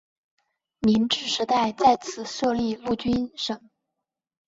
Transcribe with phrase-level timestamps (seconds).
[0.79, 3.69] 明治时代在此设立陆军省。